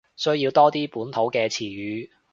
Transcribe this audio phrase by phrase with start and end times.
[0.15, 2.09] 需要多啲本土嘅詞語